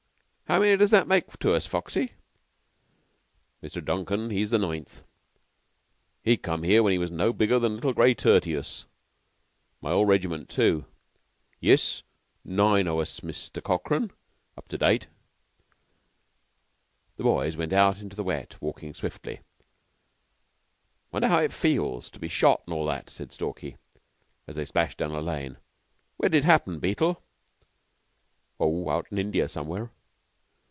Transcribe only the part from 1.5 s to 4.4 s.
us, Foxy?" "Mr. Duncan,